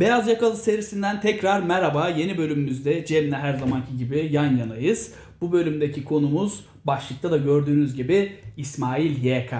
[0.00, 2.08] Beyaz Yakalı serisinden tekrar merhaba.
[2.08, 5.12] Yeni bölümümüzde Cem'le her zamanki gibi yan yanayız.
[5.40, 9.52] Bu bölümdeki konumuz başlıkta da gördüğünüz gibi İsmail YK.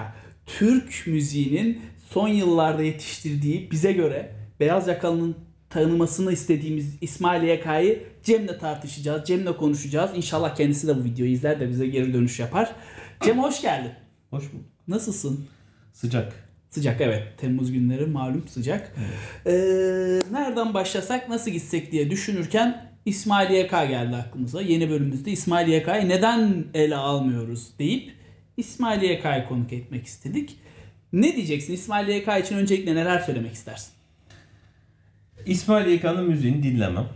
[0.45, 5.35] Türk müziğinin son yıllarda yetiştirdiği bize göre Beyaz Yakalı'nın
[5.69, 9.27] tanımasını istediğimiz İsmail YK'yı Cem'le tartışacağız.
[9.27, 10.11] Cem'le konuşacağız.
[10.15, 12.75] İnşallah kendisi de bu videoyu izler de bize geri dönüş yapar.
[13.23, 13.91] Cem hoş geldin.
[14.29, 14.65] Hoş bulduk.
[14.87, 15.45] Nasılsın?
[15.93, 16.50] Sıcak.
[16.71, 17.23] Sıcak evet.
[17.37, 18.95] Temmuz günleri malum sıcak.
[19.45, 19.51] Ee,
[20.31, 24.61] nereden başlasak nasıl gitsek diye düşünürken İsmail YK geldi aklımıza.
[24.61, 28.11] Yeni bölümümüzde İsmail YK'yı neden ele almıyoruz deyip
[28.57, 30.57] İsmail YK'yı konuk etmek istedik.
[31.13, 31.73] Ne diyeceksin?
[31.73, 33.91] İsmail YK için öncelikle neler söylemek istersin?
[35.45, 37.07] İsmail YK'nın müziğini dinlemem.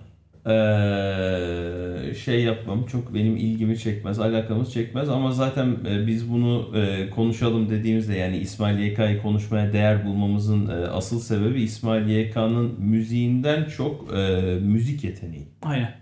[0.47, 2.85] Ee, şey yapmam.
[2.85, 8.37] Çok benim ilgimi çekmez, alakamız çekmez ama zaten e, biz bunu e, konuşalım dediğimizde yani
[8.37, 15.47] İsmail YK'yı konuşmaya değer bulmamızın e, asıl sebebi İsmail YK'nın müziğinden çok e, müzik yeteneği.
[15.61, 15.95] Aynen.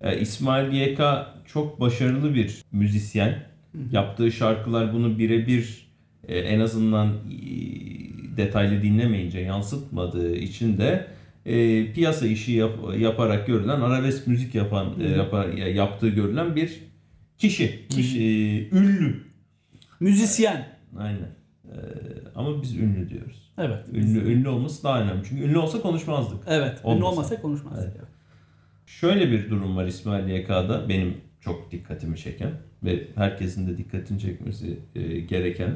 [0.00, 1.00] E, İsmail YK
[1.46, 3.42] çok başarılı bir müzisyen.
[3.92, 5.90] Yaptığı şarkılar bunu birebir
[6.28, 7.16] e, en azından e,
[8.36, 11.06] detaylı dinlemeyince yansıtmadığı için de
[11.46, 16.80] e, piyasa işi yap, yaparak görülen arabesk müzik yapan e, yapar, yaptığı görülen bir
[17.38, 17.88] kişi.
[17.88, 19.16] kişi e, ünlü.
[20.00, 20.68] Müzisyen.
[20.98, 21.28] Aynen.
[21.64, 21.76] E,
[22.34, 23.52] ama biz ünlü diyoruz.
[23.58, 23.84] Evet.
[23.92, 25.22] Ünlü ünlü olması daha önemli.
[25.28, 26.44] Çünkü ünlü olsa konuşmazdık.
[26.46, 26.78] Evet.
[26.78, 27.06] Ünlü Olmasa.
[27.06, 27.92] olmasa konuşmazdık.
[27.98, 28.08] Evet.
[28.86, 32.50] Şöyle bir durum var İsmail YK'da benim çok dikkatimi çeken
[32.84, 35.70] ve herkesin de dikkatini çekmesi e, gereken.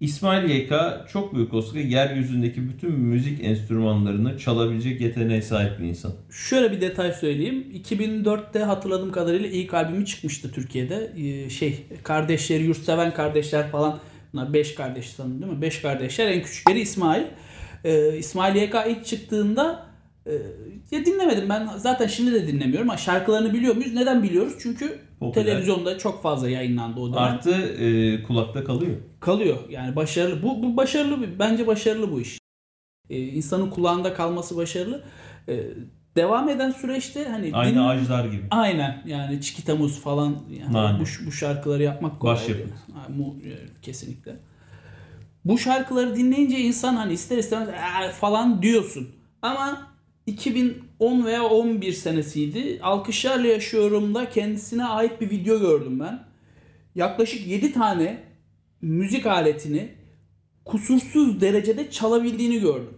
[0.00, 0.72] İsmail YK
[1.12, 6.12] çok büyük olasılıkla yeryüzündeki bütün müzik enstrümanlarını çalabilecek yeteneğe sahip bir insan.
[6.30, 7.66] Şöyle bir detay söyleyeyim.
[7.84, 11.12] 2004'te hatırladığım kadarıyla ilk albümü çıkmıştı Türkiye'de.
[11.16, 13.98] Ee, şey kardeşleri, yurtseven kardeşler falan.
[14.32, 15.62] Bunlar 5 kardeş sanırım değil mi?
[15.62, 16.26] 5 kardeşler.
[16.26, 17.24] En küçükleri İsmail.
[17.84, 19.86] Ee, İsmail YK ilk çıktığında
[20.26, 20.32] e,
[20.90, 23.94] ya dinlemedim ben zaten şimdi de dinlemiyorum şarkılarını biliyor muyuz?
[23.94, 24.54] Neden biliyoruz?
[24.62, 25.44] Çünkü Popüler.
[25.44, 27.22] televizyonda çok fazla yayınlandı o dönem.
[27.22, 28.96] Artı e, kulakta kalıyor.
[29.20, 29.58] kalıyor.
[29.68, 30.42] Yani başarılı.
[30.42, 32.38] Bu, bu başarılı bir bence başarılı bu iş.
[33.10, 35.04] Ee, insanın kulağında kalması başarılı.
[35.48, 35.64] Ee,
[36.16, 38.42] devam eden süreçte hani Aynı din- Ajdar gibi.
[38.50, 40.36] Aynen yani Çikitamuz falan
[40.74, 42.34] yani bu, bu şarkıları yapmak kolay.
[42.34, 42.72] Başyapıt.
[43.44, 43.50] e,
[43.82, 44.36] kesinlikle.
[45.44, 47.68] Bu şarkıları dinleyince insan hani ister istemez
[48.20, 49.08] falan diyorsun.
[49.42, 49.86] Ama
[51.00, 52.78] 2010 veya 11 senesiydi.
[52.82, 56.24] Alkışlarla Yaşıyorum'da kendisine ait bir video gördüm ben.
[56.94, 58.22] Yaklaşık 7 tane
[58.82, 59.88] müzik aletini
[60.64, 62.94] kusursuz derecede çalabildiğini gördüm.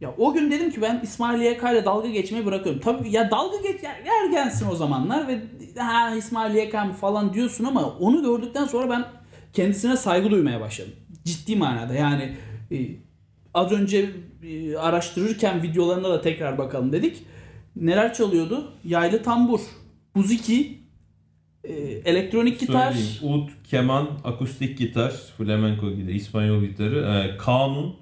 [0.00, 2.80] Ya o gün dedim ki ben İsmail YK ile dalga geçmeyi bırakıyorum.
[2.80, 5.40] Tabii ya dalga geç ya ergensin o zamanlar ve
[5.78, 9.04] ha İsmail YK mı falan diyorsun ama onu gördükten sonra ben
[9.52, 10.92] kendisine saygı duymaya başladım.
[11.24, 12.36] Ciddi manada yani
[12.70, 12.76] e,
[13.58, 14.10] az önce
[14.42, 17.16] e, araştırırken videolarına da tekrar bakalım dedik.
[17.76, 18.72] Neler çalıyordu?
[18.84, 19.60] Yaylı tambur,
[20.16, 20.78] buziki,
[21.64, 21.74] e,
[22.04, 23.42] elektronik gitar, Söyleyeyim.
[23.42, 27.96] Ud, keman, akustik gitar, flamenco gitarı, İspanyol gitarı, e, kanun,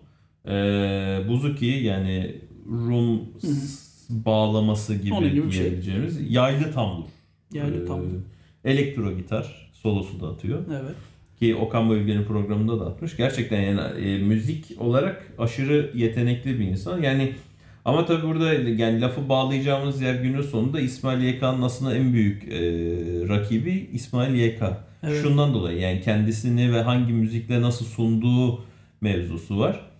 [1.28, 3.20] buzuki yani Rum
[4.10, 5.62] bağlaması gibi, Onun gibi şey.
[5.62, 7.08] diyebileceğimiz yaylı tambur.
[7.52, 8.06] Yaylı tambur.
[8.64, 10.64] elektro gitar solosu da atıyor.
[10.70, 10.96] evet.
[11.38, 13.16] Ki Okan Bayülgen'in programında da atmış.
[13.16, 17.02] Gerçekten yani e, müzik olarak aşırı yetenekli bir insan.
[17.02, 17.32] Yani
[17.84, 22.58] ama tabii burada yani lafı bağlayacağımız yer günün sonunda İsmail YK'nın aslında en büyük e,
[23.28, 24.62] rakibi İsmail YK.
[25.02, 25.22] Evet.
[25.22, 28.64] Şundan dolayı yani kendisini ve hangi müzikle nasıl sunduğu
[29.00, 29.90] mevzusu var.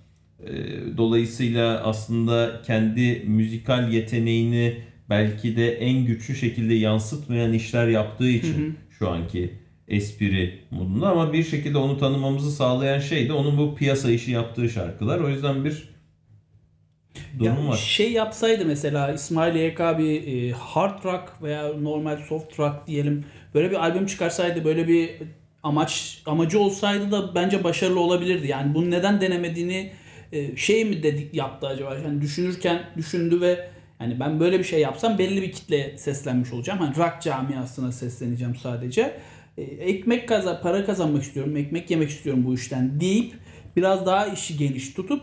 [0.46, 0.52] E,
[0.96, 4.78] dolayısıyla aslında kendi müzikal yeteneğini
[5.10, 11.44] belki de en güçlü şekilde yansıtmayan işler yaptığı için şu anki espri modunda ama bir
[11.44, 15.20] şekilde onu tanımamızı sağlayan şey de onun bu piyasa işi yaptığı şarkılar.
[15.20, 15.88] O yüzden bir
[17.38, 17.76] durum Ya var.
[17.76, 23.24] Şey yapsaydı mesela İsmail YK bir e, hard rock veya normal soft rock diyelim
[23.54, 25.10] böyle bir albüm çıkarsaydı böyle bir
[25.62, 28.46] amaç amacı olsaydı da bence başarılı olabilirdi.
[28.46, 29.92] Yani bunu neden denemediğini
[30.32, 31.94] e, şey mi dedik yaptı acaba?
[31.94, 33.68] Yani düşünürken düşündü ve
[34.00, 36.78] yani ben böyle bir şey yapsam belli bir kitleye seslenmiş olacağım.
[36.78, 39.18] Hani rock camiasına sesleneceğim sadece.
[39.58, 43.34] E, ekmek kaza para kazanmak istiyorum, ekmek yemek istiyorum bu işten deyip
[43.76, 45.22] biraz daha işi geniş tutup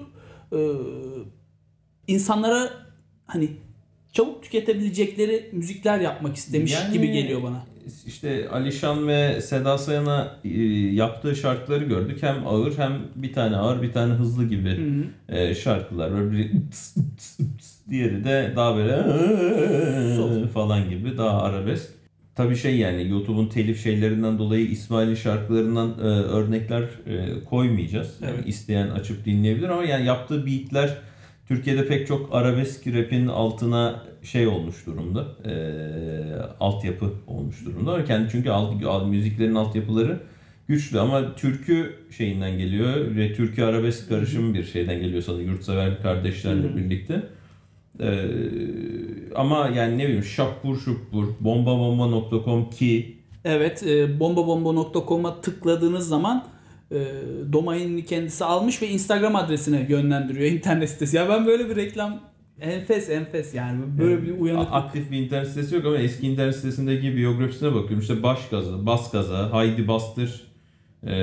[0.54, 0.60] e,
[2.08, 2.70] insanlara
[3.26, 3.50] hani
[4.14, 7.64] çabuk tüketebilecekleri müzikler yapmak istemiş Yani- gibi geliyor bana.
[8.08, 10.50] İşte Alişan ve Seda Sayan'a e,
[10.94, 12.24] yaptığı şarkıları gördük.
[12.24, 14.80] Hem ağır hem bir tane ağır bir tane hızlı gibi
[15.30, 16.12] e, şarkılar.
[16.12, 16.96] Böyle ıts,
[17.90, 19.04] diğeri de daha böyle
[20.48, 22.03] falan gibi daha arabesk.
[22.36, 28.18] Tabii şey yani YouTube'un telif şeylerinden dolayı İsmail'in şarkılarından e, örnekler e, koymayacağız.
[28.22, 28.48] Yani Evet.
[28.48, 30.98] isteyen açıp dinleyebilir ama yani yaptığı beatler
[31.48, 35.28] Türkiye'de pek çok arabesk rapin altına şey olmuş durumda.
[35.46, 35.54] E,
[36.60, 38.06] altyapı olmuş durumda.
[38.06, 40.20] Kendi çünkü alt, müziklerin altyapıları
[40.68, 43.16] güçlü ama türkü şeyinden geliyor.
[43.16, 46.78] Ve türkü arabesk karışımı bir şeyden geliyor sanırım yurtsever kardeşlerle Hı-hı.
[46.78, 47.24] birlikte.
[48.00, 48.26] Ee,
[49.36, 56.46] ama yani ne bileyim şapur şupur bombabomba.com ki Evet e, bombabomba.com'a tıkladığınız zaman
[56.92, 57.06] e,
[57.54, 61.18] domainini kendisi almış ve Instagram adresine yönlendiriyor internet sitesi.
[61.18, 62.20] Ya ben böyle bir reklam
[62.62, 64.68] enfes enfes yani böyle bir uyanık.
[64.72, 68.00] Aktif bir internet sitesi yok ama eski internet sitesindeki biyografisine bakıyorum.
[68.00, 70.44] İşte baş gaza, bas gaza, haydi bastır
[71.04, 71.14] e,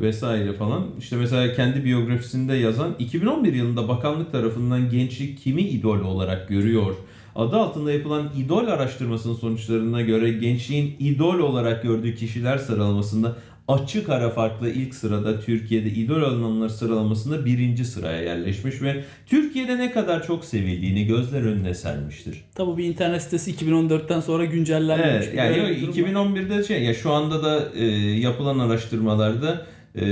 [0.00, 0.86] vesaire falan.
[0.98, 6.94] İşte mesela kendi biyografisinde yazan 2011 yılında bakanlık tarafından gençlik kimi idol olarak görüyor
[7.34, 13.36] adı altında yapılan idol araştırmasının sonuçlarına göre gençliğin idol olarak gördüğü kişiler sıralamasında
[13.68, 19.92] açık ara farklı ilk sırada Türkiye'de idol alınanlar sıralamasında birinci sıraya yerleşmiş ve Türkiye'de ne
[19.92, 22.44] kadar çok sevildiğini gözler önüne sermiştir.
[22.54, 25.26] Tabii bir internet sitesi 2014'ten sonra güncellenmemiş.
[25.26, 27.84] Evet, yani yok, 2011'de şey ya şu anda da e,
[28.20, 30.04] yapılan araştırmalarda e,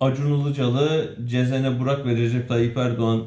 [0.00, 3.22] Acun Ilıcalı, Cezene Burak ve Recep Tayyip Erdoğan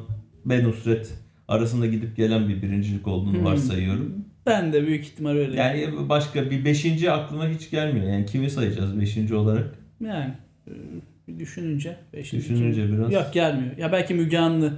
[0.46, 3.46] ve Nusret arasında gidip gelen bir birincilik olduğunu hmm.
[3.46, 4.26] varsayıyorum.
[4.46, 5.58] Ben de büyük ihtimal öyle.
[5.62, 8.08] Yani başka bir beşinci aklıma hiç gelmiyor.
[8.08, 9.76] Yani kimi sayacağız beşinci olarak?
[10.02, 10.34] Yani
[10.68, 10.72] e,
[11.28, 11.98] bir düşününce.
[12.14, 13.12] Beşinci düşününce biraz.
[13.12, 13.78] Yok gelmiyor.
[13.78, 14.74] Ya belki Müge Anlı.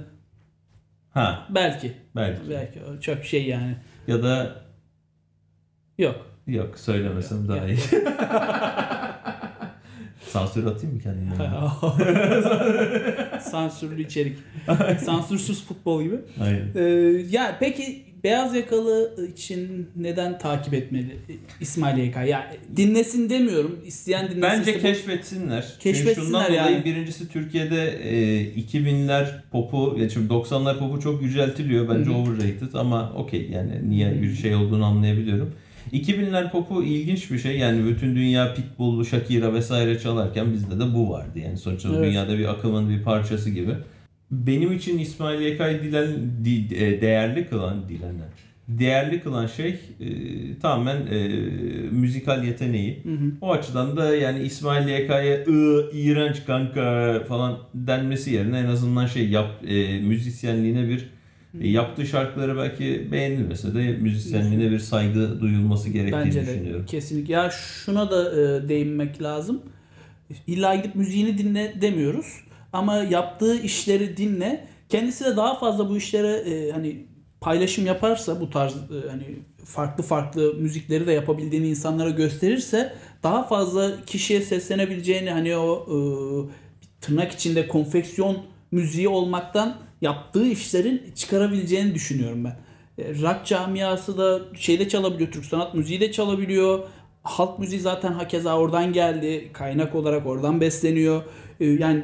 [1.10, 1.46] Ha.
[1.50, 1.92] Belki.
[2.16, 2.50] Belki.
[2.50, 2.78] Belki.
[3.00, 3.76] Çok şey yani.
[4.06, 4.64] Ya da
[5.98, 6.26] Yok.
[6.46, 7.78] Yok söylemesem yok, daha iyi.
[10.30, 11.30] Sansür atayım mı kendime?
[13.40, 14.36] Sansürlü içerik.
[15.04, 16.16] Sansürsüz futbol gibi.
[16.40, 16.68] Aynen.
[16.74, 16.82] Ee,
[17.30, 21.16] ya peki beyaz yakalı için neden takip etmeli
[21.60, 22.16] İsmail YK?
[22.16, 23.78] Ya dinlesin demiyorum.
[23.86, 24.42] İsteyen dinlesin.
[24.42, 25.76] Bence işte keşfetsinler.
[25.80, 26.68] Keşfetsinler şundan yani.
[26.68, 31.88] dolayı birincisi Türkiye'de e, 2000'ler popu, ya şimdi 90'lar popu çok yüceltiliyor.
[31.88, 32.18] Bence Hı-hı.
[32.18, 35.54] overrated ama okey yani niye bir şey olduğunu anlayabiliyorum.
[35.92, 37.58] 2000'ler popu ilginç bir şey.
[37.58, 41.38] Yani bütün dünya Pitbull, Shakira vesaire çalarken bizde de bu vardı.
[41.38, 42.04] Yani sonuçta evet.
[42.04, 43.74] dünyada bir akımın bir parçası gibi.
[44.30, 46.08] Benim için İsmail Yakay dilen,
[46.72, 48.28] e, değerli kılan dilenler
[48.68, 49.70] değerli kılan şey
[50.00, 50.08] e,
[50.62, 51.28] tamamen e,
[51.90, 53.02] müzikal yeteneği.
[53.04, 53.32] Hı hı.
[53.40, 55.44] O açıdan da yani İsmail YK'ya
[55.92, 61.10] iğrenç kanka falan denmesi yerine en azından şey yap e, müzisyenliğine bir
[61.60, 66.86] e, yaptığı şarkıları belki beğenilmese de müzisyenliğine bir saygı duyulması gerektiğini Bence de, düşünüyorum.
[66.86, 67.34] Kesinlikle.
[67.34, 69.62] Ya şuna da e, değinmek lazım.
[70.46, 72.26] İlla gidip müziğini dinle demiyoruz.
[72.72, 74.66] Ama yaptığı işleri dinle.
[74.88, 77.06] Kendisi de daha fazla bu işlere e, hani
[77.40, 79.24] paylaşım yaparsa bu tarz e, hani
[79.64, 85.96] farklı farklı müzikleri de yapabildiğini insanlara gösterirse daha fazla kişiye seslenebileceğini hani o e,
[87.00, 88.38] tırnak içinde konfeksiyon
[88.72, 92.56] müziği olmaktan yaptığı işlerin çıkarabileceğini düşünüyorum ben.
[92.98, 96.80] E, rock camiası da şeyde çalabiliyor, Türk sanat müziği de çalabiliyor.
[97.22, 99.50] Halk müziği zaten hakeza oradan geldi.
[99.52, 101.22] Kaynak olarak oradan besleniyor.
[101.60, 102.02] E, yani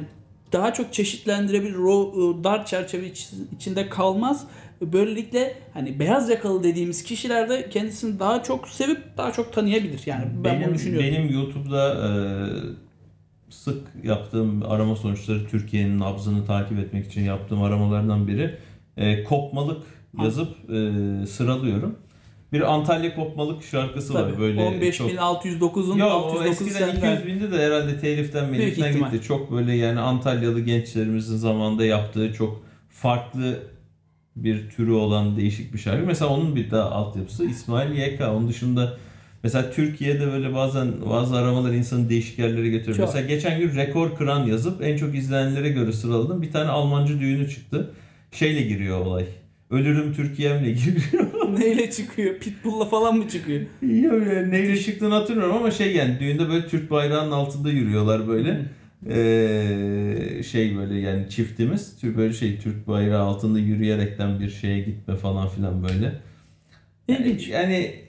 [0.51, 1.75] daha çok çeşitlendirebilir.
[1.75, 3.11] O e, dar çerçeve
[3.55, 4.47] içinde kalmaz.
[4.81, 10.01] Böylelikle hani beyaz yakalı dediğimiz kişiler de kendisini daha çok sevip daha çok tanıyabilir.
[10.05, 11.07] Yani ben benim, bunu düşünüyorum.
[11.07, 12.09] Benim YouTube'da e,
[13.49, 18.57] sık yaptığım arama sonuçları Türkiye'nin nabzını takip etmek için yaptığım aramalardan biri.
[18.97, 19.83] E, kopmalık
[20.21, 21.95] yazıp e, sıralıyorum.
[22.53, 27.99] Bir Antalya kopmalık şarkısı Tabii, var böyle 15609'un Yok o eskiden 200 binde de herhalde
[27.99, 29.21] teliften meliften gitti.
[29.27, 33.59] Çok böyle yani Antalyalı gençlerimizin zamanında yaptığı çok farklı
[34.35, 36.05] bir türü olan değişik bir şarkı.
[36.05, 38.21] Mesela onun bir daha altyapısı İsmail YK.
[38.21, 38.97] Onun dışında
[39.45, 42.97] Mesela Türkiye'de böyle bazen bazı aramalar insanı değişik yerlere götürüyor.
[42.97, 43.05] Çok.
[43.07, 46.41] Mesela geçen gün rekor kıran yazıp en çok izlenenlere göre sıraladım.
[46.41, 47.91] Bir tane Almancı düğünü çıktı.
[48.31, 49.25] Şeyle giriyor olay.
[49.69, 51.59] Ölürüm Türkiye'mle giriyor.
[51.59, 52.39] neyle çıkıyor?
[52.39, 53.61] Pitbull'la falan mı çıkıyor?
[53.81, 58.65] Yok yani neyle çıktığını hatırlamıyorum ama şey yani düğünde böyle Türk bayrağının altında yürüyorlar böyle.
[59.09, 65.47] Ee, şey böyle yani çiftimiz böyle şey Türk bayrağı altında yürüyerekten bir şeye gitme falan
[65.49, 66.13] filan böyle.
[67.07, 67.47] İlginç.
[67.47, 68.05] Yani, yani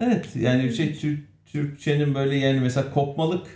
[0.00, 3.46] Evet yani şey Türk, Türkçenin böyle yani mesela kopmalık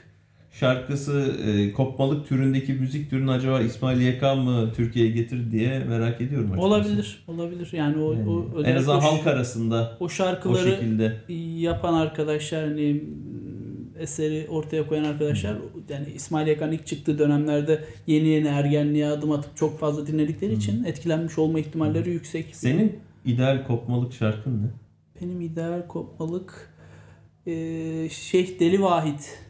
[0.53, 6.47] şarkısı e, kopmalık türündeki müzik türünü acaba İsmail YK mı Türkiye'ye getir diye merak ediyorum
[6.47, 6.67] açıkçası.
[6.67, 7.25] Olabilir.
[7.29, 7.69] Olabilir.
[7.73, 11.17] Yani o, yani, o en azından halk arasında o şarkıları o şekilde
[11.61, 13.05] yapan arkadaşlar hani
[13.99, 15.57] eseri ortaya koyan arkadaşlar
[15.89, 20.85] yani İsmail Yakan ilk çıktığı dönemlerde yeni yeni ergenliğe adım atıp çok fazla dinledikleri için
[20.85, 22.57] etkilenmiş olma ihtimalleri yüksek.
[22.57, 24.84] Senin ideal kopmalık şarkın ne?
[25.21, 26.75] Benim ideal kopmalık
[27.47, 27.53] e,
[28.09, 29.45] Şeyh Deli Vahit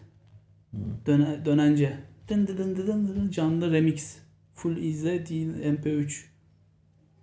[1.06, 1.98] Döne, dönence.
[2.28, 4.18] Dın dın dın dın dın canlı remix.
[4.54, 6.24] Full izle değil MP3.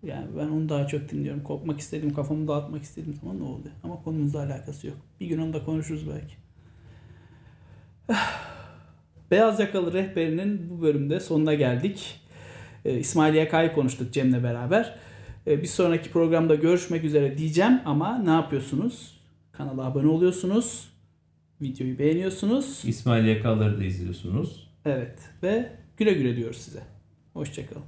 [0.03, 1.43] Yani ben onu daha çok dinliyorum.
[1.43, 3.75] Kopmak istedim, kafamı dağıtmak istediğim zaman ne oluyor?
[3.83, 4.97] Ama konumuzla alakası yok.
[5.19, 6.33] Bir gün onu da konuşuruz belki.
[9.31, 12.21] Beyaz Yakalı Rehberi'nin bu bölümde sonuna geldik.
[12.85, 14.95] İsmail Yakay konuştuk Cem'le beraber.
[15.47, 19.21] Ee, bir sonraki programda görüşmek üzere diyeceğim ama ne yapıyorsunuz?
[19.51, 20.89] Kanala abone oluyorsunuz.
[21.61, 22.81] Videoyu beğeniyorsunuz.
[22.85, 24.69] İsmail Yakaları da izliyorsunuz.
[24.85, 26.83] Evet ve güle güle diyoruz size.
[27.33, 27.83] Hoşçakalın.